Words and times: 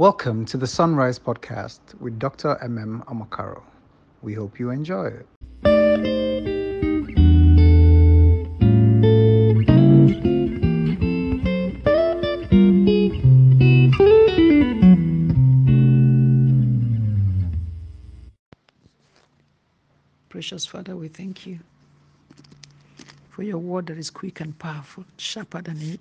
Welcome 0.00 0.46
to 0.46 0.56
the 0.56 0.66
Sunrise 0.66 1.18
Podcast 1.18 1.78
with 2.00 2.18
Dr. 2.18 2.56
MM 2.62 3.04
Amakaro. 3.04 3.62
We 4.22 4.32
hope 4.32 4.58
you 4.58 4.70
enjoy 4.70 5.08
it. 5.08 5.26
Precious 20.30 20.64
Father, 20.64 20.96
we 20.96 21.08
thank 21.08 21.44
you 21.46 21.58
for 23.28 23.42
your 23.42 23.58
word 23.58 23.88
that 23.88 23.98
is 23.98 24.08
quick 24.08 24.40
and 24.40 24.58
powerful, 24.58 25.04
sharper 25.18 25.60
than 25.60 25.98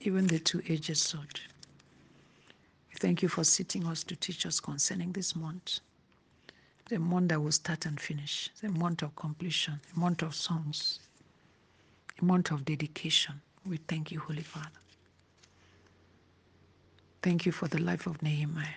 even 0.00 0.28
the 0.28 0.38
two 0.38 0.62
edged 0.68 0.96
sword. 0.96 1.40
Thank 3.02 3.20
you 3.20 3.28
for 3.28 3.42
sitting 3.42 3.84
us 3.88 4.04
to 4.04 4.14
teach 4.14 4.46
us 4.46 4.60
concerning 4.60 5.10
this 5.10 5.34
month, 5.34 5.80
the 6.88 7.00
month 7.00 7.30
that 7.30 7.40
will 7.40 7.50
start 7.50 7.84
and 7.84 7.98
finish, 8.00 8.48
the 8.60 8.68
month 8.68 9.02
of 9.02 9.16
completion, 9.16 9.80
a 9.96 9.98
month 9.98 10.22
of 10.22 10.36
songs, 10.36 11.00
a 12.20 12.24
month 12.24 12.52
of 12.52 12.64
dedication. 12.64 13.40
We 13.66 13.78
thank 13.78 14.12
you, 14.12 14.20
Holy 14.20 14.44
Father. 14.44 14.78
Thank 17.22 17.44
you 17.44 17.50
for 17.50 17.66
the 17.66 17.80
life 17.80 18.06
of 18.06 18.22
Nehemiah. 18.22 18.68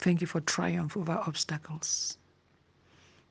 Thank 0.00 0.20
you 0.20 0.26
for 0.26 0.42
triumph 0.42 0.94
over 0.94 1.12
obstacles. 1.12 2.18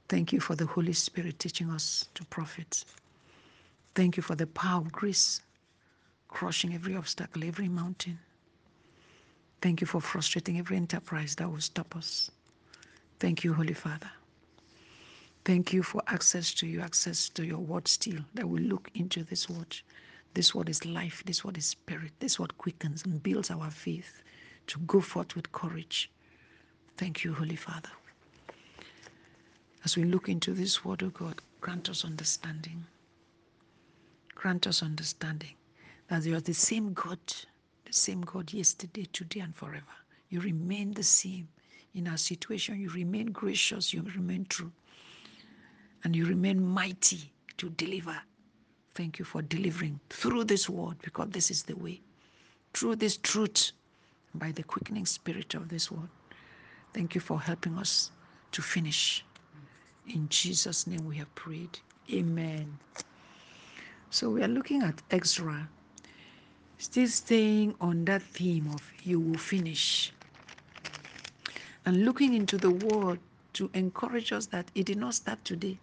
Thank 0.10 0.34
you 0.34 0.40
for 0.40 0.56
the 0.56 0.66
Holy 0.66 0.94
Spirit 0.94 1.38
teaching 1.38 1.70
us 1.70 2.08
to 2.16 2.26
profit. 2.26 2.84
Thank 3.94 4.18
you 4.18 4.24
for 4.24 4.34
the 4.34 4.48
power 4.48 4.82
of 4.82 4.92
grace, 4.92 5.42
crushing 6.30 6.74
every 6.74 6.96
obstacle, 6.96 7.44
every 7.44 7.70
mountain. 7.70 8.18
Thank 9.62 9.82
you 9.82 9.88
for 9.88 10.00
frustrating 10.02 10.60
every 10.60 10.78
enterprise 10.78 11.36
that 11.36 11.52
will 11.52 11.62
stop 11.62 11.96
us. 11.96 12.30
Thank 13.20 13.44
you, 13.44 13.54
Holy 13.54 13.74
Father. 13.74 14.10
Thank 15.46 15.74
you 15.74 15.82
for 15.82 16.02
access 16.08 16.54
to 16.56 16.68
you, 16.68 16.82
access 16.82 17.30
to 17.30 17.46
your 17.46 17.60
word 17.60 17.88
still, 17.88 18.20
that 18.34 18.48
we 18.48 18.60
look 18.60 18.90
into 18.96 19.24
this 19.24 19.50
word. 19.50 19.78
This 20.34 20.54
word 20.54 20.70
is 20.70 20.86
life, 20.86 21.24
this 21.26 21.44
word 21.44 21.58
is 21.58 21.66
spirit, 21.66 22.12
this 22.20 22.40
word 22.40 22.58
quickens 22.58 23.06
and 23.06 23.24
builds 23.24 23.50
our 23.50 23.72
faith 23.72 24.22
to 24.68 24.80
go 24.80 25.02
forth 25.02 25.36
with 25.36 25.52
courage. 25.54 26.12
Thank 26.98 27.24
you, 27.24 27.34
Holy 27.34 27.56
Father. 27.56 27.90
As 29.86 29.96
we 29.96 30.04
look 30.04 30.28
into 30.28 30.54
this 30.54 30.84
word, 30.84 31.02
of 31.02 31.14
God, 31.14 31.42
grant 31.62 31.90
us 31.90 32.04
understanding. 32.04 32.86
Grant 34.36 34.68
us 34.68 34.84
understanding 34.84 35.54
that 36.10 36.26
you 36.26 36.36
are 36.36 36.42
the 36.42 36.54
same 36.54 36.94
God, 36.94 37.20
the 37.88 37.94
same 37.94 38.22
God 38.22 38.54
yesterday, 38.54 39.08
today, 39.14 39.40
and 39.40 39.56
forever. 39.56 39.96
You 40.30 40.42
remain 40.42 40.94
the 40.94 41.04
same 41.04 41.48
in 41.96 42.08
our 42.08 42.18
situation. 42.18 42.80
You 42.80 42.90
remain 42.90 43.28
gracious. 43.28 43.94
You 43.94 44.04
remain 44.16 44.46
true. 44.50 44.72
And 46.04 46.16
you 46.16 46.26
remain 46.26 46.64
mighty 46.64 47.32
to 47.58 47.70
deliver. 47.72 48.18
Thank 48.94 49.20
you 49.20 49.26
for 49.26 49.42
delivering 49.42 50.00
through 50.10 50.44
this 50.46 50.70
word 50.70 50.98
because 51.02 51.30
this 51.30 51.50
is 51.50 51.64
the 51.64 51.76
way. 51.76 52.02
Through 52.74 52.98
this 52.98 53.18
truth, 53.18 53.72
by 54.36 54.52
the 54.52 54.64
quickening 54.64 55.06
spirit 55.06 55.56
of 55.56 55.70
this 55.70 55.92
word. 55.92 56.10
Thank 56.94 57.16
you 57.16 57.22
for 57.22 57.40
helping 57.40 57.78
us 57.78 58.12
to 58.52 58.62
finish. 58.62 59.24
In 60.08 60.28
Jesus' 60.30 60.88
name 60.88 61.06
we 61.06 61.18
have 61.18 61.34
prayed. 61.36 61.80
Amen. 62.14 62.78
So 64.10 64.30
we 64.30 64.44
are 64.44 64.48
looking 64.48 64.84
at 64.84 65.02
Ezra, 65.12 65.70
still 66.78 67.08
staying 67.08 67.76
on 67.82 68.06
that 68.06 68.22
theme 68.22 68.70
of 68.74 68.82
you 69.04 69.20
will 69.20 69.38
finish. 69.38 70.12
And 71.86 72.06
looking 72.06 72.34
into 72.34 72.58
the 72.58 72.72
word 72.72 73.20
to 73.54 73.70
encourage 73.74 74.32
us 74.32 74.46
that 74.48 74.70
it 74.76 74.86
did 74.86 74.98
not 74.98 75.16
start 75.16 75.44
today. 75.44 75.80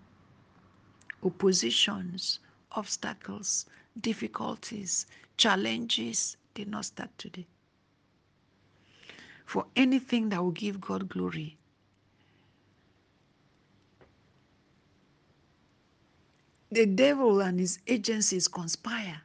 Oppositions, 1.22 2.40
obstacles, 2.72 3.66
difficulties, 4.00 5.06
challenges 5.36 6.36
did 6.54 6.68
not 6.68 6.84
start 6.84 7.10
today. 7.18 7.46
For 9.46 9.66
anything 9.76 10.28
that 10.28 10.42
will 10.42 10.50
give 10.50 10.80
God 10.80 11.08
glory, 11.08 11.56
the 16.70 16.86
devil 16.86 17.40
and 17.40 17.58
his 17.58 17.78
agencies 17.86 18.48
conspire 18.48 19.20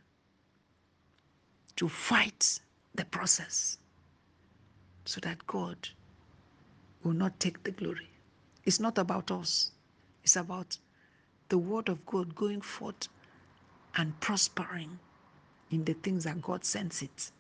to 1.80 1.88
fight 1.88 2.60
the 2.96 3.06
process 3.06 3.78
so 5.06 5.22
that 5.22 5.48
God 5.48 5.78
will 7.04 7.14
not 7.14 7.40
take 7.40 7.64
the 7.64 7.72
glory. 7.72 8.10
It's 8.66 8.82
not 8.82 8.98
about 8.98 9.32
us, 9.32 9.72
it's 10.22 10.36
about 10.36 10.78
the 11.48 11.58
word 11.58 11.88
of 11.88 12.06
God 12.06 12.36
going 12.36 12.60
forth 12.60 13.08
and 13.96 14.20
prospering 14.20 15.00
in 15.72 15.86
the 15.86 15.94
things 15.94 16.26
that 16.26 16.42
God 16.42 16.66
sends 16.66 17.02
it. 17.02 17.32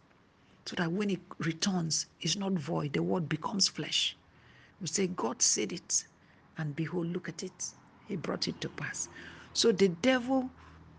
So 0.65 0.77
that 0.77 0.89
when 0.89 1.09
it 1.09 1.19
returns, 1.39 2.05
it's 2.21 2.37
not 2.37 2.53
void, 2.53 2.93
the 2.93 3.03
word 3.03 3.27
becomes 3.27 3.67
flesh. 3.67 4.15
We 4.79 4.87
say, 4.87 5.07
God 5.07 5.41
said 5.41 5.73
it, 5.73 6.05
and 6.57 6.73
behold, 6.77 7.07
look 7.07 7.27
at 7.27 7.43
it. 7.43 7.73
He 8.07 8.15
brought 8.15 8.47
it 8.47 8.61
to 8.61 8.69
pass. 8.69 9.09
So 9.51 9.73
the 9.73 9.89
devil 9.89 10.49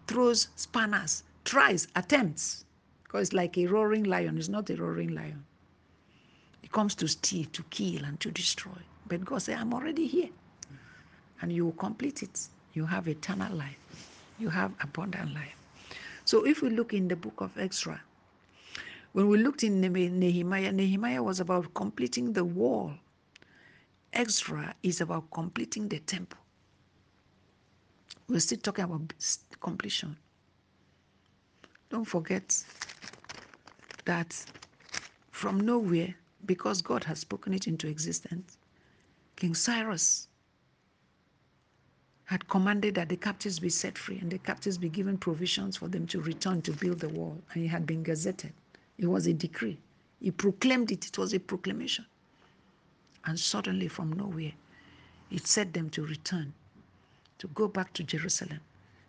throws 0.06 0.48
spanners, 0.56 1.22
tries, 1.44 1.88
attempts, 1.96 2.66
because 3.10 3.26
it's 3.26 3.32
like 3.32 3.59
a 3.59 3.66
roaring 3.66 4.04
lion. 4.04 4.38
It's 4.38 4.48
not 4.48 4.71
a 4.71 4.76
roaring 4.76 5.12
lion. 5.12 5.44
It 6.62 6.71
comes 6.71 6.94
to 6.94 7.09
steal, 7.09 7.44
to 7.53 7.65
kill, 7.65 8.04
and 8.04 8.21
to 8.21 8.31
destroy. 8.31 8.78
But 9.09 9.25
God 9.25 9.43
said, 9.43 9.59
I'm 9.59 9.75
already 9.75 10.06
here. 10.06 10.28
And 11.43 11.53
you 11.53 11.65
will 11.65 11.72
complete 11.72 12.22
it. 12.22 12.47
You 12.72 12.87
have 12.87 13.09
eternal 13.09 13.53
life. 13.56 13.76
You 14.38 14.49
have 14.50 14.70
abundant 14.81 15.34
life. 15.34 15.56
So 16.25 16.47
if 16.47 16.62
we 16.62 16.70
look 16.70 16.94
in 16.94 17.09
the 17.09 17.16
book 17.16 17.41
of 17.41 17.50
Ezra, 17.59 18.00
when 19.12 19.26
we 19.26 19.38
looked 19.38 19.65
in 19.65 19.81
Nehemiah, 19.81 20.70
Nehemiah 20.70 21.20
was 21.20 21.41
about 21.41 21.75
completing 21.75 22.32
the 22.32 22.44
wall. 22.44 22.93
Ezra 24.12 24.72
is 24.84 25.00
about 25.00 25.28
completing 25.32 25.88
the 25.88 25.99
temple. 25.99 26.38
We're 28.28 28.38
still 28.38 28.59
talking 28.59 28.84
about 28.84 29.12
completion. 29.59 30.16
Don't 31.91 32.04
forget 32.04 32.65
that 34.05 34.44
from 35.31 35.61
nowhere, 35.61 36.15
because 36.47 36.83
God 36.83 37.05
has 37.05 37.21
spoken 37.21 37.55
it 37.55 37.66
into 37.66 37.88
existence, 37.88 38.59
King 39.37 39.55
Cyrus 39.55 40.28
had 42.25 42.47
commanded 42.49 42.94
that 42.94 43.09
the 43.09 43.16
captives 43.16 43.59
be 43.59 43.69
set 43.69 43.99
free 43.99 44.19
and 44.21 44.31
the 44.31 44.38
captives 44.38 44.78
be 44.78 44.88
given 44.88 45.19
provisions 45.19 45.77
for 45.77 45.88
them 45.88 46.06
to 46.06 46.21
return 46.21 46.62
to 46.62 46.72
build 46.72 47.00
the 47.00 47.09
wall. 47.09 47.37
And 47.53 47.65
it 47.65 47.69
had 47.69 47.87
been 47.87 48.05
gazetted. 48.05 48.53
It 48.99 49.06
was 49.06 49.27
a 49.27 49.33
decree. 49.33 49.78
He 50.21 50.31
proclaimed 50.31 50.93
it. 50.93 51.06
It 51.06 51.19
was 51.19 51.34
a 51.34 51.41
proclamation. 51.41 52.06
And 53.25 53.38
suddenly, 53.38 53.88
from 53.88 54.12
nowhere, 54.12 54.53
it 55.31 55.47
set 55.47 55.72
them 55.72 55.91
to 55.91 56.06
return, 56.06 56.53
to 57.38 57.49
go 57.49 57.67
back 57.67 57.93
to 57.94 58.05
Jerusalem, 58.05 58.61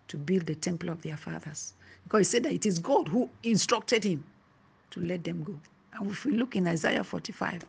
to 0.08 0.18
build 0.18 0.46
the 0.46 0.56
temple 0.56 0.90
of 0.90 1.02
their 1.02 1.18
fathers. 1.18 1.74
Because 2.04 2.20
he 2.20 2.24
said 2.32 2.44
that 2.44 2.54
it 2.54 2.66
is 2.66 2.80
God 2.80 3.08
who 3.08 3.30
instructed 3.44 4.04
him 4.04 4.24
to 4.92 5.02
let 5.02 5.24
them 5.24 5.44
go. 5.44 5.60
And 5.94 6.12
if 6.12 6.26
we 6.26 6.34
look 6.34 6.56
in 6.56 6.68
Isaiah 6.68 7.04
45, 7.04 7.66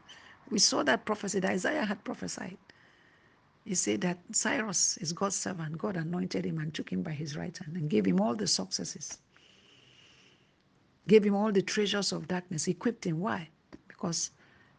we 0.50 0.58
saw 0.58 0.82
that 0.82 1.04
prophecy 1.04 1.40
that 1.40 1.50
Isaiah 1.50 1.84
had 1.84 2.04
prophesied. 2.04 2.58
He 3.64 3.74
said 3.74 4.00
that 4.02 4.18
Cyrus 4.32 4.96
is 4.98 5.12
God's 5.12 5.36
servant. 5.36 5.78
God 5.78 5.96
anointed 5.96 6.44
him 6.44 6.58
and 6.58 6.74
took 6.74 6.90
him 6.90 7.02
by 7.02 7.12
his 7.12 7.36
right 7.36 7.56
hand 7.56 7.76
and 7.76 7.88
gave 7.88 8.04
him 8.06 8.20
all 8.20 8.34
the 8.34 8.46
successes, 8.46 9.18
gave 11.06 11.24
him 11.24 11.34
all 11.34 11.52
the 11.52 11.62
treasures 11.62 12.12
of 12.12 12.28
darkness, 12.28 12.66
equipped 12.66 13.06
him. 13.06 13.20
Why? 13.20 13.48
Because 13.88 14.32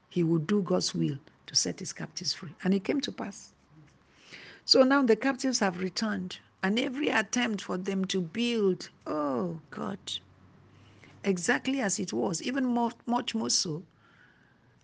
he 0.09 0.23
would 0.23 0.47
do 0.47 0.61
God's 0.61 0.93
will 0.93 1.17
to 1.47 1.55
set 1.55 1.79
his 1.79 1.93
captives 1.93 2.33
free. 2.33 2.53
And 2.63 2.73
it 2.73 2.83
came 2.83 2.99
to 3.01 3.11
pass. 3.11 3.53
So 4.65 4.83
now 4.83 5.01
the 5.03 5.15
captives 5.15 5.59
have 5.59 5.81
returned, 5.81 6.39
and 6.61 6.79
every 6.79 7.09
attempt 7.09 7.61
for 7.61 7.77
them 7.77 8.05
to 8.05 8.21
build, 8.21 8.89
oh 9.07 9.59
God, 9.71 9.99
exactly 11.23 11.79
as 11.81 11.99
it 11.99 12.13
was, 12.13 12.41
even 12.41 12.65
more, 12.65 12.91
much 13.05 13.35
more 13.35 13.49
so 13.49 13.83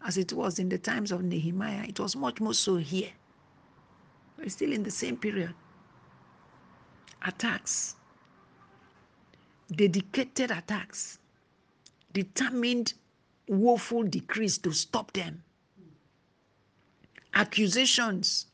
as 0.06 0.18
it 0.18 0.32
was 0.34 0.60
in 0.60 0.70
the 0.70 0.78
times 0.78 1.12
of 1.12 1.24
Nehemiah, 1.24 1.86
it 1.88 2.00
was 2.00 2.16
much 2.16 2.40
more 2.40 2.54
so 2.54 2.78
here. 2.78 3.10
We're 4.38 4.50
still 4.50 4.72
in 4.72 4.84
the 4.84 4.92
same 4.92 5.18
period. 5.18 5.54
Attacks, 7.26 7.96
dedicated 9.76 10.52
attacks, 10.52 11.20
determined 12.14 12.94
woeful 13.48 14.04
decrees 14.04 14.58
to 14.60 14.72
stop 14.72 15.12
them, 15.12 15.44
accusations 17.34 18.48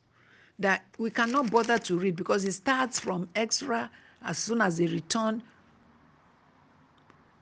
that 0.57 0.83
we 0.97 1.11
cannot 1.11 1.51
bother 1.51 1.77
to 1.77 1.99
read 1.99 2.15
because 2.15 2.45
it 2.45 2.53
starts 2.53 2.99
from 2.99 3.29
Ezra 3.35 3.91
as 4.23 4.37
soon 4.37 4.61
as 4.61 4.77
they 4.77 4.87
return. 4.87 5.43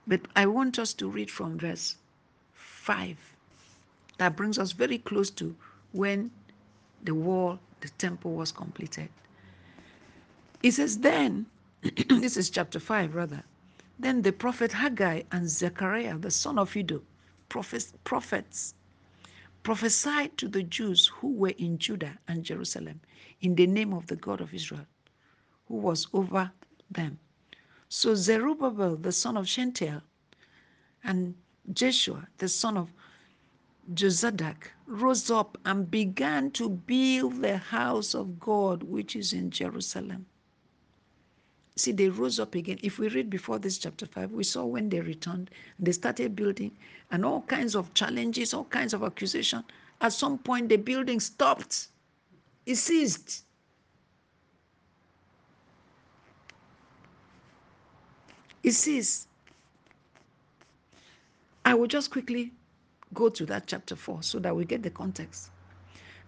But 0.05 0.21
I 0.35 0.45
want 0.45 0.79
us 0.79 0.94
to 0.95 1.09
read 1.09 1.31
from 1.31 1.57
verse 1.57 1.95
5 2.53 3.17
That 4.17 4.35
brings 4.35 4.59
us 4.59 4.71
very 4.73 4.97
close 4.97 5.29
to 5.31 5.55
when 5.91 6.31
the 7.03 7.15
wall, 7.15 7.59
the 7.81 7.89
temple 7.89 8.33
was 8.33 8.51
completed. 8.51 9.09
It 10.61 10.71
says, 10.73 11.00
then, 11.00 11.45
this 12.09 12.38
is 12.38 12.50
chapter 12.50 12.79
5 12.79 13.15
rather, 13.15 13.44
then 14.00 14.21
the 14.21 14.31
prophet 14.31 14.71
Haggai 14.71 15.23
and 15.31 15.50
Zechariah, 15.50 16.17
the 16.17 16.31
son 16.31 16.57
of 16.57 16.75
Iddo, 16.75 17.01
prophets, 17.49 17.94
prophets 18.03 18.73
prophesied 19.63 20.38
to 20.38 20.47
the 20.47 20.63
Jews 20.63 21.07
who 21.07 21.31
were 21.33 21.53
in 21.57 21.77
Judah 21.77 22.17
and 22.27 22.44
Jerusalem 22.44 22.99
in 23.41 23.56
the 23.56 23.67
name 23.67 23.94
of 23.94 24.07
the 24.07 24.15
God 24.15 24.41
of 24.41 24.53
Israel, 24.53 24.85
who 25.67 25.75
was 25.75 26.07
over 26.13 26.51
them. 26.91 27.19
So 27.95 28.16
Zerubbabel, 28.16 28.95
the 28.95 29.12
son 29.12 29.38
of 29.38 29.48
Shealtiel, 29.48 30.01
and 31.04 31.36
Jeshua, 31.74 32.28
the 32.40 32.50
son 32.50 32.75
of 32.75 32.92
Jozadak, 33.94 34.72
rose 34.88 35.30
up 35.30 35.60
and 35.63 35.92
began 35.92 36.50
to 36.54 36.69
build 36.69 37.44
the 37.44 37.57
house 37.57 38.16
of 38.16 38.40
God 38.40 38.81
which 38.81 39.16
is 39.16 39.31
in 39.31 39.51
Jerusalem. 39.51 40.25
See, 41.75 41.92
they 41.92 42.10
rose 42.10 42.40
up 42.40 42.56
again. 42.56 42.80
If 42.81 42.98
we 42.98 43.10
read 43.10 43.30
before 43.30 43.60
this 43.60 43.78
chapter 43.78 44.07
5, 44.07 44.31
we 44.31 44.44
saw 44.44 44.66
when 44.66 44.90
they 44.90 45.00
returned, 45.00 45.51
they 45.80 45.92
started 45.92 46.36
building, 46.36 46.75
and 47.12 47.24
all 47.24 47.44
kinds 47.44 47.75
of 47.75 47.94
challenges, 47.94 48.56
all 48.56 48.66
kinds 48.66 48.95
of 48.95 49.04
accusation. 49.04 49.63
At 50.01 50.13
some 50.13 50.40
point, 50.40 50.69
the 50.69 50.78
building 50.78 51.19
stopped, 51.19 51.90
it 52.66 52.78
ceased. 52.78 53.44
It 58.63 58.71
says, 58.71 59.27
I 61.65 61.74
will 61.74 61.88
just 61.88 62.12
quickly 62.12 62.51
go 63.13 63.30
to 63.30 63.45
that 63.45 63.68
chapter 63.68 63.95
4 63.95 64.24
so 64.24 64.39
that 64.39 64.56
we 64.56 64.65
get 64.65 64.83
the 64.83 64.89
context. 64.89 65.51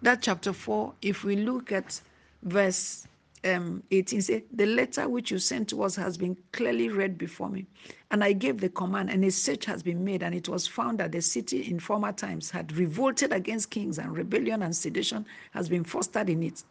That 0.02 0.22
chapter 0.22 0.52
4, 0.52 0.92
if 1.02 1.24
we 1.24 1.36
look 1.36 1.72
at 1.72 2.00
verse 2.42 3.06
um, 3.44 3.82
18 3.90 4.20
say, 4.20 4.44
The 4.52 4.66
letter 4.66 5.08
which 5.08 5.30
you 5.30 5.38
sent 5.38 5.68
to 5.68 5.82
us 5.82 5.96
has 5.96 6.16
been 6.16 6.36
clearly 6.52 6.88
read 6.88 7.16
before 7.16 7.48
me. 7.48 7.66
And 8.10 8.22
I 8.22 8.32
gave 8.32 8.60
the 8.60 8.68
command, 8.68 9.10
and 9.10 9.24
a 9.24 9.30
search 9.30 9.64
has 9.66 9.82
been 9.82 10.04
made, 10.04 10.22
and 10.22 10.34
it 10.34 10.48
was 10.48 10.66
found 10.66 10.98
that 10.98 11.12
the 11.12 11.22
city 11.22 11.68
in 11.70 11.78
former 11.78 12.12
times 12.12 12.50
had 12.50 12.72
revolted 12.72 13.32
against 13.32 13.70
kings, 13.70 13.98
and 13.98 14.16
rebellion 14.16 14.62
and 14.62 14.74
sedition 14.74 15.26
has 15.52 15.68
been 15.68 15.84
fostered 15.84 16.28
in 16.28 16.42
it. 16.42 16.64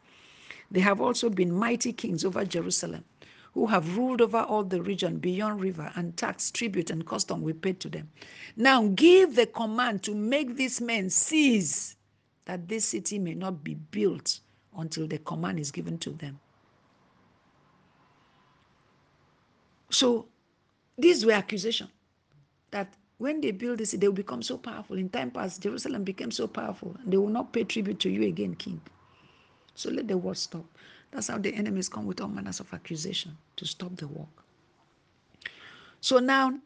There 0.72 0.84
have 0.84 1.02
also 1.02 1.30
been 1.30 1.52
mighty 1.52 1.94
kings 1.94 2.26
over 2.26 2.44
Jerusalem 2.44 3.04
who 3.56 3.66
have 3.66 3.98
ruled 3.98 4.22
over 4.22 4.40
all 4.40 4.64
the 4.66 4.82
region 4.82 5.18
beyond 5.18 5.62
river, 5.62 5.90
and 5.96 6.16
tax, 6.18 6.52
tribute, 6.52 6.90
and 6.92 7.08
custom 7.08 7.42
we 7.42 7.54
paid 7.54 7.80
to 7.80 7.90
them. 7.90 8.08
Now 8.58 8.88
give 8.90 9.36
the 9.36 9.48
command 9.48 10.04
to 10.04 10.14
make 10.14 10.56
these 10.56 10.82
men 10.82 11.10
cease, 11.10 11.96
that 12.44 12.68
this 12.68 12.86
city 12.86 13.18
may 13.18 13.34
not 13.34 13.64
be 13.64 13.76
built 13.76 14.42
until 14.78 15.08
the 15.08 15.20
command 15.20 15.60
is 15.60 15.72
given 15.72 15.98
to 16.00 16.12
them. 16.12 16.38
So 19.90 20.28
these 20.98 21.26
were 21.26 21.32
accusations 21.32 21.92
that 22.72 22.94
when 23.20 23.40
they 23.40 23.52
build 23.52 23.78
this, 23.78 23.92
they 23.92 24.06
will 24.06 24.14
become 24.14 24.44
so 24.44 24.58
powerful. 24.58 24.98
In 24.98 25.08
time 25.08 25.32
past, 25.32 25.62
Jerusalem 25.64 26.04
became 26.04 26.32
so 26.32 26.46
powerful, 26.46 26.94
and 27.02 27.14
they 27.14 27.16
will 27.16 27.30
not 27.30 27.54
pay 27.54 27.64
tribute 27.64 28.02
to 28.02 28.10
you 28.10 28.28
again, 28.28 28.56
king. 28.56 28.82
So 29.76 29.90
let 29.92 30.10
the 30.10 30.18
word 30.18 30.36
stop. 30.36 30.66
That's 31.16 31.28
how 31.30 31.38
the 31.38 31.56
enemies 31.56 31.88
come 31.88 32.06
with 32.06 32.20
all 32.20 32.28
manners 32.28 32.60
of 32.60 32.74
accusation 32.74 33.38
to 33.56 33.66
stop 33.66 33.96
the 33.96 34.06
work. 34.06 34.28
So 36.02 36.20
now, 36.20 36.60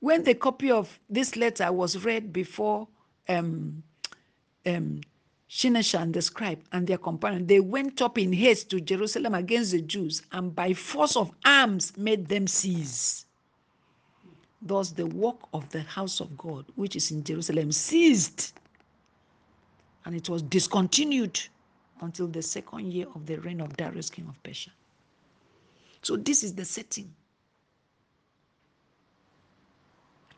when 0.00 0.22
the 0.22 0.34
copy 0.34 0.70
of 0.70 1.00
this 1.08 1.34
letter 1.34 1.72
was 1.72 2.04
read 2.04 2.30
before 2.30 2.86
um, 3.30 3.82
um, 4.66 5.00
Sennacherib 5.48 6.12
the 6.12 6.20
scribe 6.20 6.62
and 6.72 6.86
their 6.86 6.98
companion, 6.98 7.46
they 7.46 7.60
went 7.60 8.02
up 8.02 8.18
in 8.18 8.34
haste 8.34 8.68
to 8.68 8.82
Jerusalem 8.82 9.34
against 9.34 9.72
the 9.72 9.80
Jews 9.80 10.24
and 10.32 10.54
by 10.54 10.74
force 10.74 11.16
of 11.16 11.32
arms 11.46 11.96
made 11.96 12.28
them 12.28 12.46
cease. 12.46 13.24
Thus, 14.60 14.90
the 14.90 15.06
work 15.06 15.38
of 15.54 15.66
the 15.70 15.80
house 15.80 16.20
of 16.20 16.36
God, 16.36 16.66
which 16.74 16.96
is 16.96 17.10
in 17.10 17.24
Jerusalem, 17.24 17.72
ceased 17.72 18.52
and 20.04 20.14
it 20.14 20.28
was 20.28 20.42
discontinued 20.42 21.40
until 22.00 22.26
the 22.26 22.42
second 22.42 22.92
year 22.92 23.06
of 23.14 23.26
the 23.26 23.36
reign 23.40 23.60
of 23.60 23.76
Darius, 23.76 24.10
king 24.10 24.26
of 24.28 24.42
Persia. 24.42 24.70
So, 26.02 26.16
this 26.16 26.42
is 26.42 26.54
the 26.54 26.64
setting. 26.64 27.12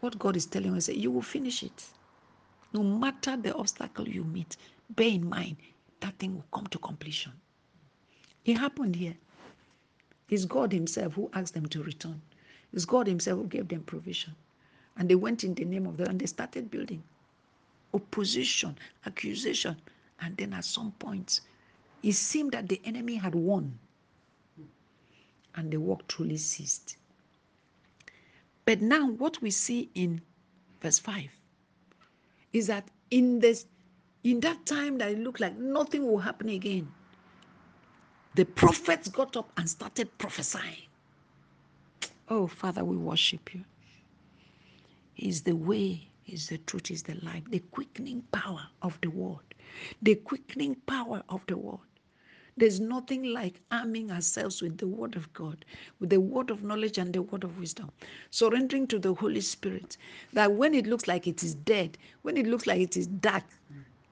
What 0.01 0.19
God 0.19 0.37
is 0.37 0.47
telling 0.47 0.75
us, 0.75 0.89
you 0.89 1.11
will 1.11 1.23
finish 1.23 1.63
it. 1.63 1.85
No 2.73 2.83
matter 2.83 3.37
the 3.37 3.55
obstacle 3.55 4.09
you 4.09 4.25
meet, 4.25 4.57
bear 4.91 5.09
in 5.09 5.29
mind 5.29 5.57
that 6.01 6.19
thing 6.19 6.35
will 6.35 6.45
come 6.53 6.67
to 6.67 6.79
completion. 6.79 7.33
It 8.45 8.59
happened 8.59 8.97
here. 8.97 9.15
It's 10.29 10.45
God 10.45 10.73
Himself 10.73 11.15
who 11.15 11.31
asked 11.33 11.55
them 11.55 11.67
to 11.67 11.83
return. 11.83 12.21
It's 12.73 12.85
God 12.85 13.07
Himself 13.07 13.39
who 13.39 13.47
gave 13.47 13.69
them 13.69 13.83
provision. 13.83 14.35
And 14.97 15.09
they 15.09 15.15
went 15.15 15.45
in 15.45 15.55
the 15.55 15.65
name 15.65 15.87
of 15.87 15.97
the 15.97 16.09
and 16.09 16.21
they 16.21 16.27
started 16.27 16.71
building. 16.71 17.03
Opposition, 17.95 18.77
accusation. 19.07 19.77
And 20.21 20.37
then 20.37 20.53
at 20.55 20.65
some 20.65 20.93
point, 20.93 21.41
it 22.03 22.13
seemed 22.13 22.53
that 22.53 22.69
the 22.69 22.81
enemy 22.85 23.17
had 23.17 23.35
won. 23.35 23.79
And 25.55 25.71
the 25.71 25.79
work 25.79 26.07
truly 26.09 26.39
ceased. 26.39 26.97
But 28.65 28.81
now, 28.81 29.11
what 29.11 29.43
we 29.43 29.51
see 29.51 29.91
in 29.95 30.23
verse 30.81 30.99
5 30.99 31.29
is 32.53 32.67
that 32.69 32.89
in 33.11 33.39
this 33.41 33.67
in 34.25 34.41
that 34.41 34.65
time 34.67 34.99
that 34.99 35.11
it 35.11 35.19
looked 35.19 35.41
like 35.41 35.57
nothing 35.59 36.07
will 36.07 36.19
happen 36.19 36.49
again, 36.49 36.89
the 38.37 38.45
prophets 38.45 39.09
got 39.09 39.37
up 39.37 39.51
and 39.57 39.69
started 39.69 40.17
prophesying. 40.19 40.87
Oh, 42.29 42.47
Father, 42.47 42.85
we 42.85 42.97
worship 42.97 43.53
you. 43.53 43.65
He's 45.15 45.43
the 45.43 45.57
way, 45.57 46.09
He's 46.23 46.49
the 46.49 46.59
truth, 46.59 46.87
He's 46.87 47.03
the 47.03 47.17
life, 47.17 47.43
the 47.51 47.59
quickening 47.59 48.23
power 48.33 48.63
of 48.81 48.99
the 49.03 49.11
word. 49.11 49.41
The 50.03 50.15
quickening 50.15 50.77
power 50.87 51.23
of 51.29 51.43
the 51.49 51.57
word. 51.57 51.81
There's 52.57 52.81
nothing 52.81 53.25
like 53.25 53.61
arming 53.71 54.11
ourselves 54.11 54.63
with 54.63 54.79
the 54.79 54.87
Word 54.87 55.17
of 55.17 55.33
God, 55.33 55.65
with 56.01 56.11
the 56.11 56.21
Word 56.21 56.51
of 56.51 56.63
knowledge 56.63 56.99
and 56.99 57.13
the 57.13 57.23
Word 57.23 57.45
of 57.45 57.59
wisdom. 57.59 57.91
Surrendering 58.31 58.87
to 58.89 58.99
the 58.99 59.15
Holy 59.15 59.41
Spirit, 59.41 59.97
that 60.35 60.53
when 60.53 60.75
it 60.75 60.87
looks 60.87 61.09
like 61.09 61.27
it 61.27 61.43
is 61.43 61.55
dead, 61.55 61.99
when 62.23 62.37
it 62.37 62.47
looks 62.47 62.67
like 62.67 62.81
it 62.81 62.97
is 62.97 63.07
dark, 63.07 63.45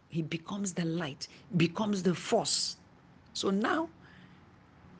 he 0.08 0.22
becomes 0.22 0.72
the 0.72 0.84
light, 0.84 1.28
becomes 1.56 2.02
the 2.02 2.14
force. 2.14 2.76
So 3.34 3.50
now, 3.50 3.88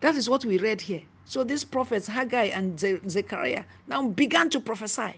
that 0.01 0.15
is 0.17 0.29
what 0.29 0.45
we 0.45 0.59
read 0.59 0.81
here. 0.81 1.03
So 1.25 1.45
these 1.45 1.65
prophets, 1.65 2.07
Haggai 2.07 2.47
and 2.47 2.79
Ze- 2.79 3.01
Zechariah, 3.09 3.65
now 3.89 4.07
began 4.09 4.51
to 4.51 4.61
prophesy. 4.61 5.15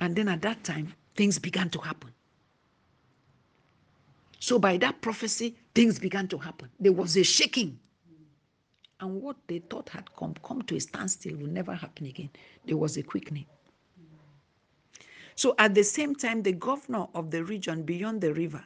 And 0.00 0.16
then 0.16 0.28
at 0.28 0.42
that 0.42 0.64
time, 0.64 0.94
things 1.16 1.38
began 1.38 1.70
to 1.70 1.80
happen. 1.80 2.10
So 4.42 4.58
by 4.58 4.76
that 4.78 5.00
prophecy, 5.02 5.54
things 5.72 6.00
began 6.00 6.26
to 6.26 6.36
happen. 6.36 6.68
There 6.80 6.90
was 6.90 7.16
a 7.16 7.22
shaking. 7.22 7.78
And 8.98 9.22
what 9.22 9.36
they 9.46 9.60
thought 9.60 9.88
had 9.88 10.12
come, 10.16 10.34
come 10.42 10.62
to 10.62 10.74
a 10.74 10.80
standstill 10.80 11.36
will 11.36 11.46
never 11.46 11.72
happen 11.72 12.06
again. 12.06 12.28
There 12.66 12.76
was 12.76 12.96
a 12.96 13.04
quickening. 13.04 13.46
So 15.36 15.54
at 15.60 15.76
the 15.76 15.84
same 15.84 16.16
time, 16.16 16.42
the 16.42 16.50
governor 16.50 17.06
of 17.14 17.30
the 17.30 17.44
region 17.44 17.84
beyond 17.84 18.20
the 18.20 18.34
river 18.34 18.64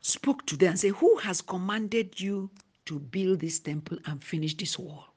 spoke 0.00 0.46
to 0.46 0.56
them 0.56 0.70
and 0.70 0.80
said, 0.80 0.92
Who 0.92 1.18
has 1.18 1.42
commanded 1.42 2.18
you 2.18 2.48
to 2.86 2.98
build 2.98 3.40
this 3.40 3.58
temple 3.58 3.98
and 4.06 4.24
finish 4.24 4.56
this 4.56 4.78
wall? 4.78 5.08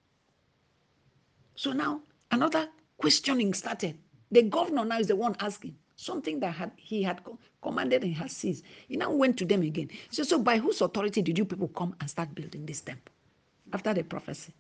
So 1.56 1.72
now 1.72 2.02
another 2.32 2.68
questioning 2.98 3.54
started. 3.54 3.98
The 4.30 4.42
governor 4.42 4.84
now 4.84 5.00
is 5.00 5.08
the 5.08 5.16
one 5.16 5.38
asking 5.40 5.78
something 6.00 6.40
that 6.40 6.54
had, 6.54 6.72
he 6.78 7.04
had 7.04 7.22
commanded 7.62 8.04
and 8.04 8.16
has 8.16 8.32
ceased. 8.32 8.64
He 8.88 8.96
now 8.96 9.12
went 9.12 9.38
to 9.38 9.46
them 9.46 9.62
again. 9.64 9.90
Said, 10.10 10.28
So 10.28 10.40
by 10.40 10.58
whose 10.58 10.82
authority 10.82 11.22
did 11.22 11.38
you 11.38 11.46
people 11.46 11.68
come 11.68 11.94
and 12.00 12.10
start 12.10 12.34
building 12.34 12.66
this 12.66 12.82
temple? 12.82 13.12
After 13.74 13.94
the 13.94 14.04
prophecy. 14.04 14.54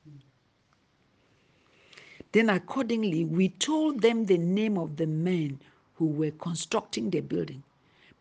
Then, 2.31 2.50
accordingly, 2.50 3.25
we 3.25 3.50
told 3.50 4.01
them 4.01 4.25
the 4.25 4.38
name 4.38 4.77
of 4.77 4.98
the 4.98 5.08
men 5.08 5.60
who 5.96 6.08
were 6.08 6.31
constructing 6.31 7.10
the 7.10 7.22
building. 7.22 7.63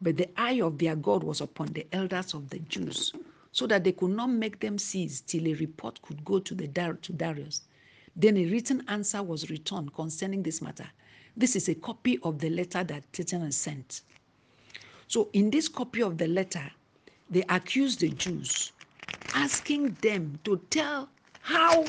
But 0.01 0.17
the 0.17 0.29
eye 0.41 0.61
of 0.63 0.79
their 0.79 0.95
God 0.95 1.25
was 1.25 1.41
upon 1.41 1.69
the 1.69 1.87
elders 1.93 2.33
of 2.35 2.49
the 2.49 2.61
Jews, 2.61 3.13
so 3.51 3.67
that 3.67 3.83
they 3.83 3.93
could 3.93 4.13
not 4.13 4.31
make 4.31 4.61
them 4.61 4.79
cease 4.79 5.21
till 5.21 5.47
a 5.49 5.55
report 5.55 6.01
could 6.03 6.25
go 6.25 6.39
to, 6.39 6.55
the, 6.55 6.69
to 7.03 7.13
Darius. 7.13 7.63
Then 8.15 8.37
a 8.37 8.47
written 8.47 8.85
answer 8.89 9.23
was 9.23 9.51
returned 9.51 9.93
concerning 9.93 10.43
this 10.43 10.63
matter. 10.63 10.89
This 11.38 11.54
is 11.54 11.68
a 11.68 11.75
copy 11.76 12.18
of 12.25 12.40
the 12.40 12.50
letter 12.50 12.83
that 12.83 13.12
Tattenai 13.12 13.52
sent. 13.52 14.00
So, 15.07 15.30
in 15.33 15.50
this 15.50 15.68
copy 15.68 16.02
of 16.02 16.18
the 16.18 16.26
letter, 16.26 16.68
they 17.30 17.45
accuse 17.49 17.97
the 17.97 18.09
Jews, 18.09 18.73
asking 19.35 19.97
them 20.02 20.40
to 20.42 20.61
tell 20.68 21.09
how 21.42 21.85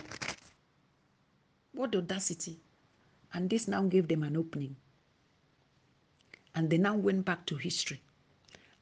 what 1.73 1.95
audacity 1.95 2.59
And 3.33 3.49
this 3.49 3.67
now 3.67 3.81
gave 3.83 4.07
them 4.07 4.21
an 4.21 4.37
opening. 4.37 4.75
And 6.53 6.69
they 6.69 6.77
now 6.77 6.95
went 6.95 7.25
back 7.25 7.47
to 7.47 7.55
history 7.55 8.01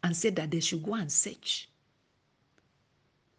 and 0.04 0.16
said 0.18 0.36
that 0.36 0.52
they 0.52 0.60
should 0.60 0.84
go 0.84 0.96
and 0.96 1.10
search 1.10 1.70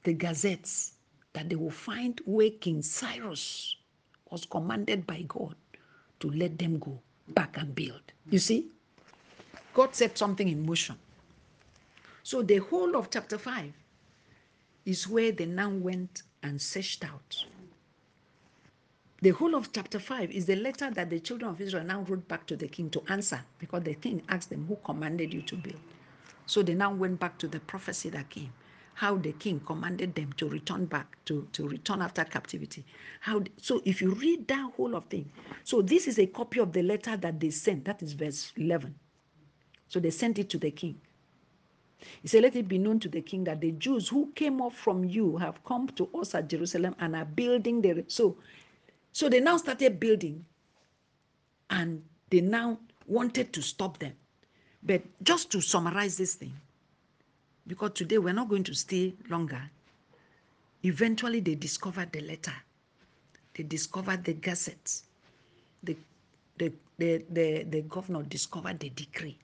the 0.05 0.15
gazettes 0.15 0.95
that 1.35 1.51
they 1.51 1.57
will 1.57 1.71
find 1.71 2.23
where 2.25 2.51
King 2.51 2.81
Cyrus 2.81 3.77
was 4.31 4.47
commanded 4.47 5.07
by 5.07 5.23
God 5.29 5.57
to 6.21 6.31
let 6.31 6.59
them 6.59 6.79
go 6.79 7.03
back 7.35 7.57
and 7.57 7.75
build. 7.75 8.01
You 8.31 8.39
see, 8.39 8.67
God 9.75 9.95
set 9.95 10.19
something 10.19 10.49
in 10.49 10.65
motion. 10.65 10.97
So 12.23 12.43
the 12.43 12.59
whole 12.59 12.97
of 12.97 13.11
chapter 13.11 13.39
5 13.39 13.73
is 14.85 15.09
where 15.09 15.33
they 15.33 15.47
now 15.47 15.71
went 15.71 16.23
and 16.43 16.61
searched 16.61 17.05
out. 17.05 17.45
The 19.21 19.31
whole 19.31 19.55
of 19.55 19.73
chapter 19.73 19.99
5 19.99 20.31
is 20.31 20.47
the 20.47 20.57
letter 20.57 20.91
that 20.91 21.11
the 21.11 21.21
children 21.21 21.51
of 21.51 21.61
Israel 21.61 21.85
now 21.85 22.03
wrote 22.03 22.29
back 22.29 22.47
to 22.47 22.57
the 22.57 22.69
king 22.69 22.89
to 22.91 23.03
answer 23.09 23.41
because 23.59 23.83
the 23.83 23.95
king 23.95 24.23
asked 24.29 24.51
them, 24.51 24.67
Who 24.69 24.77
commanded 24.85 25.35
you 25.35 25.43
to 25.43 25.57
build? 25.57 25.81
So 26.47 26.63
they 26.63 26.75
now 26.75 26.93
went 26.93 27.19
back 27.19 27.37
to 27.39 27.49
the 27.49 27.61
prophecy 27.61 28.11
that 28.11 28.31
came 28.31 28.53
how 28.99 29.17
the 29.17 29.31
king 29.35 29.61
commanded 29.61 30.13
them 30.17 30.33
to 30.33 30.49
return 30.49 30.85
back 30.85 31.17
to, 31.25 31.47
to 31.53 31.69
return 31.69 32.03
after 32.03 32.25
captivity. 32.25 32.85
How 33.21 33.45
so 33.57 33.81
if 33.85 34.03
you 34.03 34.11
read 34.11 34.49
that 34.49 34.73
whole 34.77 34.97
of 34.97 35.05
thing 35.05 35.31
so 35.63 35.81
this 35.83 36.09
is 36.09 36.19
a 36.19 36.27
copy 36.27 36.59
of 36.59 36.73
the 36.73 36.83
letter 36.83 37.17
that 37.17 37.39
they 37.39 37.51
sent. 37.51 37.85
That 37.85 38.03
is 38.03 38.15
verse 38.15 38.53
11 38.57 38.93
so 39.87 40.01
they 40.01 40.11
sent 40.11 40.41
it 40.41 40.51
to 40.51 40.59
the 40.59 40.73
king. 40.73 41.01
He 42.23 42.27
said 42.27 42.43
let 42.43 42.57
it 42.57 42.67
be 42.67 42.77
known 42.79 42.99
to 42.99 43.09
the 43.09 43.21
king 43.21 43.45
that 43.45 43.61
the 43.61 43.71
jews 43.71 44.09
who 44.09 44.33
came 44.35 44.61
up 44.61 44.73
from 44.73 45.05
you 45.05 45.37
have 45.37 45.63
come 45.65 45.87
to 45.91 46.09
us 46.21 46.35
at 46.35 46.49
jerusalem 46.49 46.97
and 46.99 47.15
are 47.15 47.25
building 47.25 47.81
the 47.81 48.05
so 48.09 48.37
so 49.13 49.29
they 49.29 49.39
now 49.39 49.59
started 49.59 50.01
building 50.01 50.45
and 51.71 52.03
they 52.31 52.41
now 52.41 52.81
wanted 53.07 53.53
to 53.53 53.63
stop 53.63 54.01
them. 54.01 54.15
But 54.83 55.03
just 55.23 55.53
to 55.53 55.61
summarize 55.61 56.17
this 56.17 56.35
thing 56.35 56.53
because 57.69 57.93
today 57.93 58.19
we're 58.19 58.33
not 58.33 58.49
going 58.49 58.65
to 58.65 58.75
stay 58.75 59.15
longer. 59.29 59.61
Eventually, 60.83 61.41
they 61.41 61.55
discovered 61.55 62.11
the 62.13 62.23
letter, 62.23 62.55
they 63.55 63.63
discovered 63.63 64.25
the 64.25 64.33
gazette, 64.33 65.03
the, 65.83 65.97
the, 66.57 66.73
the, 66.99 67.25
the, 67.31 67.65
the 67.65 67.83
governor 67.83 68.23
discovered 68.23 68.81
the 68.81 68.89
decree 68.91 69.37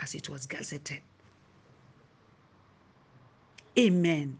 as 0.00 0.14
it 0.14 0.28
was 0.28 0.46
gazetted. 0.46 1.00
Amen. 3.78 4.38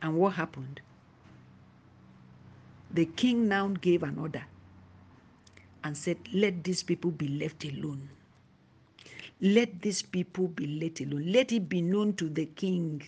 And 0.00 0.16
what 0.16 0.34
happened? 0.34 0.80
The 2.92 3.06
king 3.06 3.48
now 3.48 3.68
gave 3.68 4.02
an 4.02 4.18
order 4.18 4.44
and 5.84 5.96
said, 5.96 6.18
Let 6.32 6.62
these 6.64 6.82
people 6.82 7.10
be 7.10 7.28
left 7.28 7.64
alone. 7.64 8.08
Let 9.42 9.82
these 9.82 10.02
people 10.02 10.46
be 10.46 10.68
let 10.68 11.00
alone. 11.00 11.32
Let 11.32 11.50
it 11.50 11.68
be 11.68 11.82
known 11.82 12.14
to 12.14 12.28
the 12.28 12.46
king. 12.46 13.02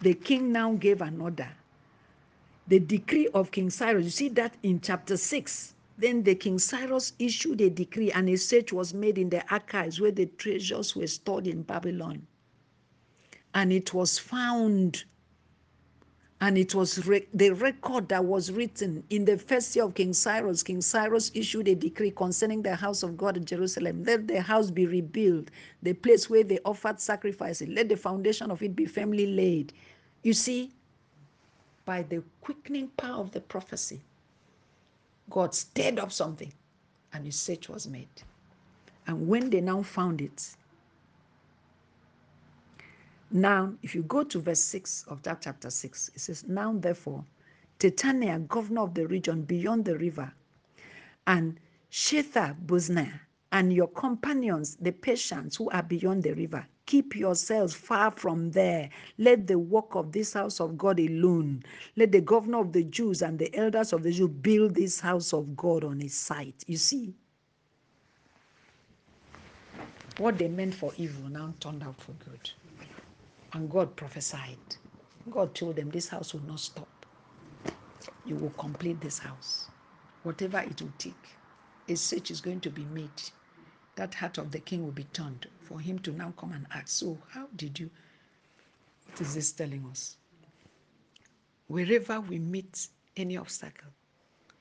The 0.00 0.14
king 0.14 0.50
now 0.50 0.72
gave 0.72 1.02
an 1.02 1.20
order. 1.20 1.50
The 2.66 2.78
decree 2.78 3.28
of 3.34 3.50
King 3.50 3.68
Cyrus, 3.68 4.04
you 4.04 4.10
see 4.10 4.28
that 4.30 4.54
in 4.62 4.80
chapter 4.80 5.18
6. 5.18 5.74
Then 5.98 6.22
the 6.22 6.34
King 6.36 6.58
Cyrus 6.58 7.12
issued 7.18 7.60
a 7.60 7.68
decree, 7.68 8.10
and 8.12 8.30
a 8.30 8.36
search 8.36 8.72
was 8.72 8.94
made 8.94 9.18
in 9.18 9.28
the 9.28 9.46
archives 9.52 10.00
where 10.00 10.10
the 10.10 10.24
treasures 10.24 10.96
were 10.96 11.06
stored 11.06 11.46
in 11.46 11.60
Babylon. 11.62 12.26
And 13.52 13.70
it 13.70 13.92
was 13.92 14.18
found 14.18 15.04
and 16.42 16.56
it 16.56 16.74
was 16.74 17.06
re- 17.06 17.26
the 17.34 17.50
record 17.50 18.08
that 18.08 18.24
was 18.24 18.50
written 18.50 19.04
in 19.10 19.26
the 19.26 19.36
first 19.36 19.76
year 19.76 19.84
of 19.84 19.94
King 19.94 20.14
Cyrus. 20.14 20.62
King 20.62 20.80
Cyrus 20.80 21.30
issued 21.34 21.68
a 21.68 21.74
decree 21.74 22.10
concerning 22.10 22.62
the 22.62 22.74
house 22.74 23.02
of 23.02 23.16
God 23.18 23.36
in 23.36 23.44
Jerusalem. 23.44 24.04
Let 24.04 24.26
the 24.26 24.40
house 24.40 24.70
be 24.70 24.86
rebuilt, 24.86 25.50
the 25.82 25.92
place 25.92 26.30
where 26.30 26.42
they 26.42 26.58
offered 26.64 26.98
sacrifices. 26.98 27.68
Let 27.68 27.90
the 27.90 27.96
foundation 27.96 28.50
of 28.50 28.62
it 28.62 28.74
be 28.74 28.86
firmly 28.86 29.26
laid. 29.26 29.74
You 30.22 30.32
see, 30.32 30.70
by 31.84 32.02
the 32.04 32.22
quickening 32.40 32.88
power 32.96 33.20
of 33.20 33.32
the 33.32 33.40
prophecy, 33.40 34.00
God 35.28 35.54
stirred 35.54 35.98
up 35.98 36.10
something 36.10 36.52
and 37.12 37.26
a 37.26 37.32
search 37.32 37.68
was 37.68 37.86
made. 37.86 38.08
And 39.06 39.28
when 39.28 39.50
they 39.50 39.60
now 39.60 39.82
found 39.82 40.22
it, 40.22 40.54
now, 43.30 43.74
if 43.82 43.94
you 43.94 44.02
go 44.02 44.24
to 44.24 44.40
verse 44.40 44.60
6 44.60 45.04
of 45.08 45.22
that 45.22 45.42
chapter 45.42 45.70
6, 45.70 46.10
it 46.14 46.20
says, 46.20 46.46
Now 46.48 46.72
therefore, 46.74 47.24
Tattenai, 47.78 48.48
governor 48.48 48.82
of 48.82 48.94
the 48.94 49.06
region 49.06 49.42
beyond 49.42 49.84
the 49.84 49.96
river, 49.96 50.32
and 51.26 51.58
Shethar 51.90 52.56
Boznai, 52.66 53.10
and 53.52 53.72
your 53.72 53.88
companions, 53.88 54.76
the 54.80 54.92
Persians 54.92 55.56
who 55.56 55.70
are 55.70 55.82
beyond 55.82 56.24
the 56.24 56.32
river, 56.32 56.66
keep 56.86 57.14
yourselves 57.14 57.72
far 57.72 58.10
from 58.10 58.50
there. 58.50 58.90
Let 59.18 59.46
the 59.46 59.58
work 59.58 59.94
of 59.94 60.10
this 60.10 60.32
house 60.32 60.60
of 60.60 60.76
God 60.76 60.98
alone. 60.98 61.62
Let 61.96 62.10
the 62.12 62.20
governor 62.20 62.60
of 62.60 62.72
the 62.72 62.84
Jews 62.84 63.22
and 63.22 63.38
the 63.38 63.54
elders 63.56 63.92
of 63.92 64.02
the 64.02 64.10
Jews 64.10 64.30
build 64.42 64.74
this 64.74 64.98
house 64.98 65.32
of 65.32 65.56
God 65.56 65.84
on 65.84 66.00
his 66.00 66.14
site. 66.14 66.64
You 66.66 66.76
see, 66.76 67.14
what 70.18 70.36
they 70.36 70.48
meant 70.48 70.74
for 70.74 70.92
evil 70.96 71.28
now 71.28 71.54
turned 71.60 71.82
out 71.82 72.00
for 72.00 72.12
good. 72.12 72.50
And 73.52 73.70
God 73.70 73.96
prophesied. 73.96 74.58
God 75.30 75.54
told 75.54 75.76
them, 75.76 75.90
This 75.90 76.08
house 76.08 76.34
will 76.34 76.42
not 76.44 76.60
stop. 76.60 77.06
You 78.24 78.36
will 78.36 78.50
complete 78.50 79.00
this 79.00 79.18
house. 79.18 79.70
Whatever 80.22 80.60
it 80.60 80.80
will 80.82 80.92
take, 80.98 81.38
a 81.88 81.96
search 81.96 82.30
is 82.30 82.40
going 82.40 82.60
to 82.62 82.70
be 82.70 82.84
made. 82.86 83.22
That 83.96 84.14
heart 84.14 84.38
of 84.38 84.52
the 84.52 84.60
king 84.60 84.84
will 84.84 84.92
be 84.92 85.04
turned 85.04 85.46
for 85.62 85.80
him 85.80 85.98
to 86.00 86.12
now 86.12 86.32
come 86.38 86.52
and 86.52 86.66
ask, 86.72 86.88
So, 86.88 87.18
how 87.32 87.48
did 87.56 87.78
you? 87.80 87.90
What 89.06 89.20
is 89.22 89.34
this 89.34 89.52
telling 89.52 89.86
us? 89.90 90.16
Wherever 91.68 92.20
we 92.20 92.38
meet 92.38 92.88
any 93.16 93.36
obstacle, 93.36 93.90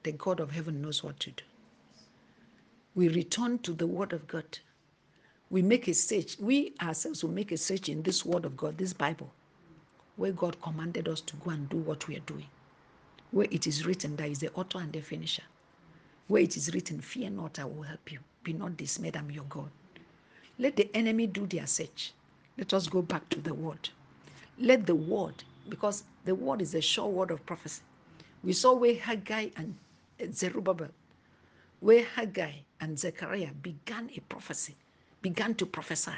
the 0.04 0.14
God 0.14 0.40
of 0.40 0.52
heaven 0.52 0.82
knows 0.82 1.04
what 1.04 1.20
to 1.22 1.32
do. 1.32 1.44
We 2.96 3.10
return 3.10 3.60
to 3.60 3.74
the 3.74 3.88
word 3.88 4.14
of 4.14 4.28
God 4.28 4.60
we 5.52 5.62
make 5.62 5.88
a 5.88 5.94
search. 5.94 6.38
We 6.40 6.74
ourselves 6.82 7.24
will 7.24 7.32
make 7.32 7.52
a 7.52 7.58
search 7.58 7.90
in 7.90 8.04
this 8.04 8.26
word 8.26 8.46
of 8.46 8.56
God, 8.58 8.78
this 8.78 8.94
Bible, 8.94 9.32
where 10.18 10.32
God 10.32 10.62
commanded 10.62 11.08
us 11.08 11.22
to 11.22 11.36
go 11.38 11.52
and 11.52 11.68
do 11.70 11.78
what 11.78 12.08
we 12.08 12.18
are 12.18 12.22
doing. 12.22 12.48
Where 13.32 13.48
it 13.52 13.68
is 13.68 13.86
written 13.86 14.16
that 14.18 14.30
is 14.30 14.40
the 14.40 14.52
author 14.54 14.80
and 14.80 14.94
the 14.94 15.02
finisher. 15.02 15.44
Where 16.28 16.44
it 16.44 16.58
is 16.58 16.74
written, 16.74 17.02
Fear 17.02 17.32
not, 17.32 17.60
I 17.60 17.66
will 17.66 17.84
help 17.84 18.12
you. 18.12 18.20
Be 18.44 18.54
not 18.54 18.78
dismayed, 18.78 19.18
I'm 19.18 19.32
your 19.32 19.46
God. 19.46 19.70
Let 20.60 20.76
the 20.76 20.90
enemy 20.96 21.28
do 21.28 21.48
their 21.48 21.68
search. 21.68 22.14
Let 22.58 22.74
us 22.74 22.88
go 22.88 23.02
back 23.02 23.28
to 23.30 23.42
the 23.42 23.54
word. 23.54 23.90
Let 24.60 24.86
the 24.86 24.96
word, 24.96 25.44
because 25.70 26.04
the 26.26 26.36
word 26.36 26.62
is 26.62 26.76
a 26.76 26.82
sure 26.82 27.08
word 27.08 27.32
of 27.32 27.46
prophecy. 27.46 27.82
We 28.44 28.54
saw 28.54 28.74
where 28.74 28.96
Haggai 28.96 29.50
and 29.58 29.76
Zerubbabel, 30.34 30.90
where 31.80 32.04
Haggai 32.04 32.54
and 32.82 33.00
Zechariah 33.00 33.52
began 33.62 34.10
a 34.16 34.20
prophecy 34.22 34.76
began 35.22 35.56
to 35.56 35.66
prophesy. 35.66 36.12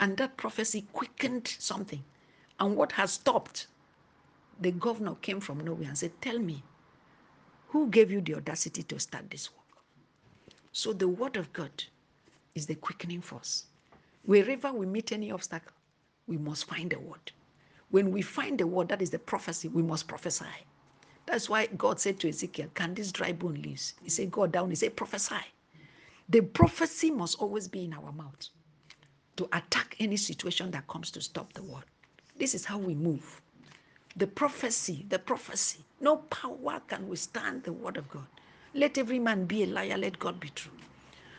And 0.00 0.16
that 0.18 0.36
prophecy 0.36 0.86
quickened 0.92 1.48
something. 1.58 2.02
And 2.60 2.76
what 2.76 2.92
has 2.92 3.12
stopped? 3.12 3.66
The 4.60 4.72
governor 4.72 5.14
came 5.16 5.40
from 5.40 5.60
nowhere 5.60 5.88
and 5.88 5.98
said, 5.98 6.12
Tell 6.20 6.38
me, 6.38 6.62
who 7.68 7.88
gave 7.88 8.10
you 8.10 8.20
the 8.20 8.36
audacity 8.36 8.82
to 8.84 8.98
start 9.00 9.30
this 9.30 9.50
work? 9.50 9.84
So 10.72 10.92
the 10.92 11.08
word 11.08 11.36
of 11.36 11.52
God 11.52 11.70
is 12.54 12.66
the 12.66 12.74
quickening 12.74 13.20
force. 13.20 13.66
Wherever 14.24 14.72
we 14.72 14.86
meet 14.86 15.12
any 15.12 15.30
obstacle, 15.30 15.72
we 16.26 16.36
must 16.36 16.66
find 16.66 16.90
the 16.90 16.98
word. 16.98 17.32
When 17.90 18.10
we 18.10 18.22
find 18.22 18.58
the 18.58 18.66
word, 18.66 18.88
that 18.88 19.02
is 19.02 19.10
the 19.10 19.18
prophecy, 19.18 19.68
we 19.68 19.82
must 19.82 20.08
prophesy. 20.08 20.44
That's 21.26 21.48
why 21.48 21.66
God 21.66 22.00
said 22.00 22.20
to 22.20 22.28
Ezekiel, 22.28 22.68
Can 22.74 22.94
this 22.94 23.12
dry 23.12 23.32
bone 23.32 23.60
live? 23.62 23.80
He 24.02 24.10
said, 24.10 24.30
Go 24.30 24.46
down. 24.46 24.70
He 24.70 24.76
said, 24.76 24.96
Prophesy. 24.96 25.34
The 26.28 26.42
prophecy 26.42 27.10
must 27.10 27.40
always 27.40 27.68
be 27.68 27.84
in 27.84 27.94
our 27.94 28.12
mouth 28.12 28.48
to 29.36 29.48
attack 29.52 29.96
any 30.00 30.16
situation 30.16 30.70
that 30.72 30.88
comes 30.88 31.10
to 31.12 31.20
stop 31.20 31.52
the 31.54 31.62
word. 31.62 31.84
This 32.38 32.54
is 32.54 32.64
how 32.64 32.78
we 32.78 32.94
move. 32.94 33.42
The 34.16 34.26
prophecy, 34.26 35.06
the 35.08 35.18
prophecy. 35.20 35.84
No 36.00 36.18
power 36.18 36.80
can 36.88 37.08
withstand 37.08 37.64
the 37.64 37.72
word 37.72 37.96
of 37.96 38.08
God. 38.10 38.26
Let 38.74 38.98
every 38.98 39.18
man 39.20 39.46
be 39.46 39.64
a 39.64 39.66
liar, 39.66 39.98
let 39.98 40.18
God 40.18 40.40
be 40.40 40.50
true. 40.50 40.72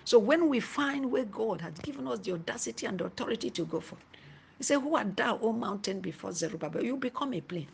So 0.06 0.20
when 0.20 0.50
we 0.50 0.60
find 0.62 1.12
where 1.12 1.26
God 1.26 1.62
has 1.62 1.74
given 1.80 2.08
us 2.08 2.20
the 2.20 2.34
audacity 2.34 2.86
and 2.86 3.00
the 3.00 3.06
authority 3.06 3.50
to 3.52 3.66
go 3.66 3.82
for, 3.82 3.98
He 4.58 4.64
said, 4.64 4.80
Who 4.80 4.96
art 4.96 5.18
thou, 5.18 5.40
O 5.42 5.54
mountain, 5.54 6.02
before 6.02 6.32
Zerubbabel? 6.34 6.84
You 6.84 6.98
become 6.98 7.34
a 7.34 7.42
plain. 7.42 7.68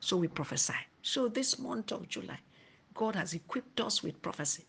So 0.00 0.16
we 0.16 0.28
prophesy. 0.28 0.74
So 1.02 1.28
this 1.28 1.58
month 1.58 1.92
of 1.92 2.08
July, 2.08 2.40
God 2.94 3.16
has 3.16 3.34
equipped 3.34 3.80
us 3.80 4.02
with 4.02 4.20
prophecy. 4.22 4.64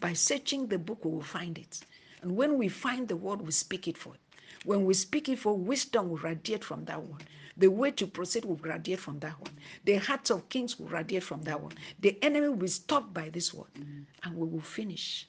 By 0.00 0.12
searching 0.12 0.66
the 0.68 0.78
book, 0.78 1.04
we 1.04 1.10
will 1.10 1.22
find 1.22 1.58
it. 1.58 1.80
And 2.22 2.36
when 2.36 2.56
we 2.56 2.68
find 2.68 3.08
the 3.08 3.16
word, 3.16 3.42
we 3.42 3.50
speak 3.52 3.88
it 3.88 3.98
forth. 3.98 4.18
When 4.64 4.84
we 4.84 4.94
speak 4.94 5.28
it 5.28 5.38
for 5.38 5.56
wisdom 5.56 6.10
will 6.10 6.18
radiate 6.18 6.64
from 6.64 6.84
that 6.86 7.02
one. 7.02 7.20
The 7.56 7.68
way 7.68 7.90
to 7.92 8.06
proceed 8.06 8.44
will 8.44 8.56
radiate 8.56 9.00
from 9.00 9.18
that 9.20 9.40
one. 9.40 9.52
The 9.84 9.96
hearts 9.96 10.30
of 10.30 10.48
kings 10.48 10.78
will 10.78 10.88
radiate 10.88 11.24
from 11.24 11.42
that 11.42 11.60
one. 11.60 11.72
The 12.00 12.16
enemy 12.22 12.48
will 12.48 12.68
stop 12.68 13.12
by 13.12 13.28
this 13.30 13.52
word, 13.52 13.70
and 14.22 14.36
we 14.36 14.46
will 14.46 14.60
finish. 14.60 15.26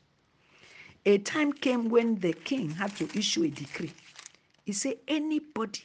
A 1.06 1.18
time 1.20 1.54
came 1.54 1.90
when 1.90 2.16
the 2.20 2.34
king 2.34 2.70
had 2.72 2.96
to 2.98 3.10
issue 3.18 3.44
a 3.44 3.50
decree. 3.50 3.94
He 4.66 4.74
said, 4.74 4.98
Anybody 5.08 5.82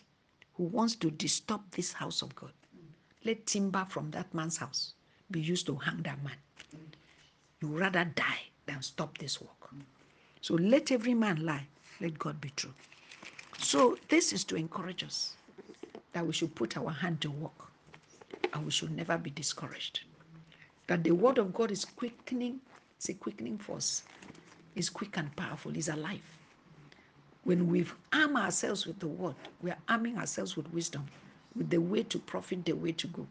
who 0.55 0.65
wants 0.65 0.97
to 0.97 1.11
disturb 1.11 1.63
this 1.71 1.93
house 1.93 2.21
of 2.23 2.35
God, 2.35 2.53
let 3.25 3.47
timber 3.47 3.87
from 3.89 4.11
that 4.11 4.33
man's 4.35 4.59
house 4.59 4.95
be 5.31 5.41
used 5.41 5.67
to 5.67 5.77
hang 5.77 6.03
that 6.03 6.23
man. 6.23 6.37
You 7.63 7.69
rather 7.69 8.05
die 8.05 8.41
than 8.67 8.83
stop 8.83 9.19
this 9.19 9.41
work. 9.41 9.71
So 10.41 10.55
let 10.55 10.93
every 10.93 11.15
man 11.15 11.45
lie, 11.45 11.67
let 12.01 12.19
God 12.19 12.41
be 12.41 12.51
true. 12.57 12.75
So 13.59 13.97
this 14.09 14.33
is 14.33 14.45
to 14.45 14.57
encourage 14.57 15.05
us 15.05 15.37
that 16.13 16.27
we 16.27 16.33
should 16.33 16.55
put 16.55 16.77
our 16.77 16.91
hand 16.91 17.21
to 17.23 17.31
work 17.31 17.71
and 18.53 18.65
we 18.65 18.71
should 18.71 18.91
never 18.91 19.17
be 19.19 19.31
discouraged. 19.31 20.01
That 20.87 21.03
the 21.03 21.13
word 21.13 21.39
of 21.39 21.55
God 21.55 21.71
is 21.71 21.85
quickening, 21.85 22.61
it's 22.97 23.09
a 23.09 23.15
quickening 23.15 23.59
force. 23.59 24.03
It's 24.77 24.89
quick 24.91 25.17
and 25.17 25.35
powerful, 25.37 25.77
it's 25.77 25.89
alive. 25.89 26.23
When 27.45 27.69
we 27.69 27.87
arm 28.13 28.37
ourselves 28.37 28.87
with 28.87 28.99
the 28.99 29.07
word, 29.09 29.37
we 29.63 29.71
are 29.71 29.79
arming 29.89 30.19
ourselves 30.19 30.57
with 30.57 30.73
wisdom, 30.73 31.07
with 31.57 31.71
the 31.71 31.79
way 31.79 32.03
to 32.05 32.19
profit, 32.19 32.65
the 32.65 32.73
way 32.73 32.93
to 32.93 33.07
go. 33.09 33.27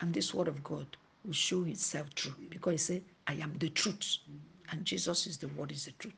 And 0.00 0.12
this 0.12 0.34
word 0.34 0.48
of 0.48 0.62
God 0.62 0.86
will 1.24 1.32
show 1.32 1.64
itself 1.64 2.14
true 2.14 2.34
because 2.50 2.72
he 2.72 2.78
said, 2.78 3.02
I 3.26 3.34
am 3.34 3.54
the 3.58 3.70
truth. 3.70 4.18
And 4.70 4.84
Jesus 4.84 5.26
is 5.26 5.36
the 5.38 5.48
word, 5.48 5.72
is 5.72 5.86
the 5.86 5.92
truth. 5.92 6.14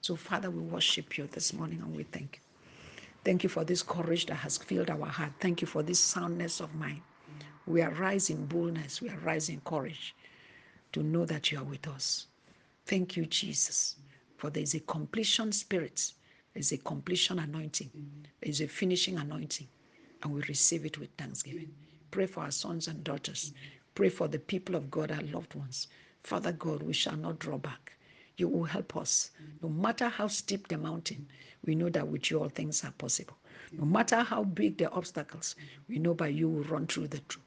So, 0.00 0.16
Father, 0.16 0.50
we 0.50 0.60
worship 0.60 1.16
you 1.16 1.28
this 1.30 1.52
morning 1.52 1.80
and 1.80 1.94
we 1.94 2.02
thank 2.04 2.36
you. 2.36 2.42
Thank 3.24 3.44
you 3.44 3.48
for 3.48 3.64
this 3.64 3.82
courage 3.82 4.26
that 4.26 4.34
has 4.34 4.58
filled 4.58 4.90
our 4.90 5.06
heart. 5.06 5.32
Thank 5.40 5.60
you 5.60 5.66
for 5.66 5.82
this 5.82 6.00
soundness 6.00 6.60
of 6.60 6.74
mind. 6.74 7.02
We 7.66 7.82
are 7.82 7.90
rising 7.90 8.46
boldness, 8.46 9.00
we 9.00 9.10
are 9.10 9.18
rising 9.18 9.60
courage 9.64 10.14
to 10.92 11.02
know 11.02 11.24
that 11.26 11.52
you 11.52 11.58
are 11.58 11.64
with 11.64 11.86
us. 11.86 12.26
Thank 12.86 13.16
you, 13.16 13.26
Jesus, 13.26 13.96
for 14.36 14.50
there 14.50 14.64
is 14.64 14.74
a 14.74 14.80
completion 14.80 15.52
spirit, 15.52 16.12
there 16.52 16.60
is 16.60 16.72
a 16.72 16.78
completion 16.78 17.38
anointing, 17.38 17.90
there 18.40 18.50
is 18.50 18.60
a 18.60 18.66
finishing 18.66 19.18
anointing, 19.18 19.68
and 20.22 20.34
we 20.34 20.42
receive 20.42 20.84
it 20.84 20.98
with 20.98 21.10
thanksgiving. 21.16 21.72
Pray 22.10 22.26
for 22.26 22.40
our 22.40 22.50
sons 22.50 22.88
and 22.88 23.04
daughters. 23.04 23.52
Pray 23.94 24.08
for 24.08 24.26
the 24.26 24.38
people 24.38 24.74
of 24.74 24.90
God, 24.90 25.12
our 25.12 25.22
loved 25.22 25.54
ones. 25.54 25.86
Father 26.22 26.52
God, 26.52 26.82
we 26.82 26.92
shall 26.92 27.16
not 27.16 27.38
draw 27.38 27.58
back. 27.58 27.92
You 28.36 28.48
will 28.48 28.64
help 28.64 28.96
us. 28.96 29.30
No 29.62 29.68
matter 29.68 30.08
how 30.08 30.28
steep 30.28 30.68
the 30.68 30.78
mountain, 30.78 31.26
we 31.64 31.74
know 31.74 31.88
that 31.90 32.08
with 32.08 32.30
you 32.30 32.40
all 32.40 32.48
things 32.48 32.84
are 32.84 32.92
possible. 32.92 33.36
No 33.72 33.84
matter 33.84 34.20
how 34.22 34.44
big 34.44 34.78
the 34.78 34.90
obstacles, 34.90 35.54
we 35.88 35.98
know 35.98 36.14
by 36.14 36.28
you 36.28 36.48
will 36.48 36.64
run 36.64 36.86
through 36.86 37.08
the 37.08 37.18
truth. 37.20 37.44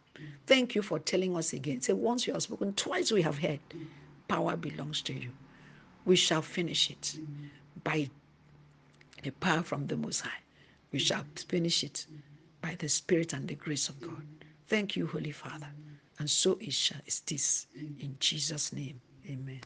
Thank 0.48 0.75
you 0.75 0.82
for 0.82 1.00
telling 1.00 1.36
us 1.36 1.53
again. 1.53 1.82
Say, 1.82 1.94
once 1.94 2.27
you 2.27 2.34
have 2.34 2.44
spoken, 2.44 2.74
twice 2.74 3.12
we 3.12 3.22
have 3.22 3.38
heard. 3.38 3.60
Power 4.27 4.55
belongs 4.55 5.01
to 5.03 5.13
you. 5.13 5.32
We 6.05 6.15
shall 6.15 6.41
finish 6.41 6.89
it 6.89 7.17
by 7.84 8.10
the 9.24 9.32
power 9.32 9.63
from 9.63 9.88
the 9.88 9.98
Most 9.98 10.22
High. 10.22 10.41
We 10.91 11.00
shall 11.00 11.25
finish 11.36 11.84
it 11.84 12.05
by 12.62 12.75
the 12.75 12.89
Spirit 12.89 13.34
and 13.34 13.48
the 13.48 13.55
grace 13.55 13.89
of 13.89 14.00
God. 14.01 14.22
Thank 14.67 14.96
you, 14.96 15.08
Holy 15.08 15.32
Father. 15.32 15.67
And 16.19 16.29
so 16.29 16.57
it 16.62 16.74
shall, 16.74 17.01
is 17.05 17.19
this. 17.22 17.67
In 17.75 18.15
Jesus' 18.19 18.72
name, 18.72 19.01
amen. 19.29 19.62